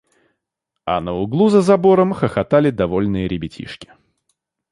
[0.83, 3.93] А на углу за забором хохотали довольные ребятишки.